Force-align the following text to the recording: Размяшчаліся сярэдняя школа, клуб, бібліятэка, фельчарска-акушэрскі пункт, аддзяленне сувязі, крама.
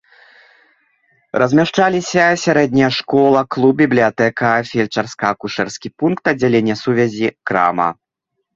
Размяшчаліся 1.43 2.23
сярэдняя 2.45 2.89
школа, 2.99 3.39
клуб, 3.57 3.73
бібліятэка, 3.83 4.49
фельчарска-акушэрскі 4.73 5.87
пункт, 6.01 6.23
аддзяленне 6.35 6.75
сувязі, 6.83 7.29
крама. 7.51 7.89